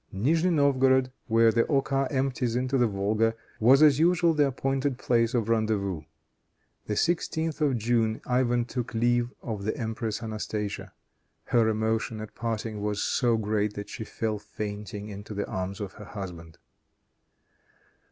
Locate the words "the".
1.51-1.67, 2.75-2.87, 4.33-4.47, 6.87-6.95, 9.63-9.77, 15.35-15.45